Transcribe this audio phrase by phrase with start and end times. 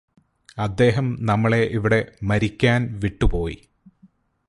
[0.57, 1.99] അദ്ദേഹം നമ്മളെ ഇവിടെ
[2.23, 3.57] മരിക്കാന് വിട്ടു പോയി